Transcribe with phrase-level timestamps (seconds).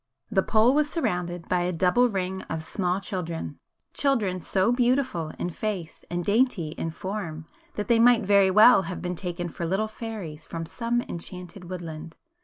[0.31, 6.03] The pole was surrounded by a double ring of small children,—children so beautiful in face
[6.09, 10.43] and dainty in form, that they might very well have been taken for little fairies
[10.43, 12.15] from some enchanted woodland.